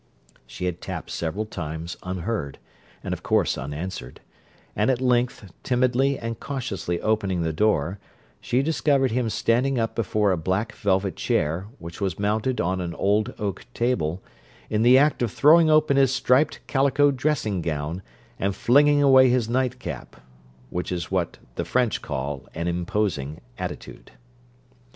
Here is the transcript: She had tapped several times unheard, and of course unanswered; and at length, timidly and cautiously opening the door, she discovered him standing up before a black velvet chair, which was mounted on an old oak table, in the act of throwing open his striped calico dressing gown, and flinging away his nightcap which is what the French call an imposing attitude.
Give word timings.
She 0.47 0.65
had 0.65 0.81
tapped 0.81 1.11
several 1.11 1.45
times 1.45 1.95
unheard, 2.01 2.57
and 3.03 3.13
of 3.13 3.21
course 3.21 3.55
unanswered; 3.55 4.19
and 4.75 4.89
at 4.89 4.99
length, 4.99 5.53
timidly 5.61 6.17
and 6.17 6.39
cautiously 6.39 6.99
opening 6.99 7.43
the 7.43 7.53
door, 7.53 7.99
she 8.39 8.63
discovered 8.63 9.11
him 9.11 9.29
standing 9.29 9.77
up 9.77 9.93
before 9.95 10.31
a 10.31 10.37
black 10.37 10.71
velvet 10.71 11.15
chair, 11.17 11.67
which 11.77 12.01
was 12.01 12.17
mounted 12.17 12.59
on 12.59 12.81
an 12.81 12.95
old 12.95 13.35
oak 13.37 13.67
table, 13.75 14.23
in 14.71 14.81
the 14.81 14.97
act 14.97 15.21
of 15.21 15.31
throwing 15.31 15.69
open 15.69 15.97
his 15.97 16.11
striped 16.11 16.65
calico 16.65 17.11
dressing 17.11 17.61
gown, 17.61 18.01
and 18.39 18.55
flinging 18.55 19.03
away 19.03 19.29
his 19.29 19.47
nightcap 19.47 20.15
which 20.71 20.91
is 20.91 21.11
what 21.11 21.37
the 21.57 21.63
French 21.63 22.01
call 22.01 22.47
an 22.55 22.67
imposing 22.67 23.39
attitude. 23.59 24.13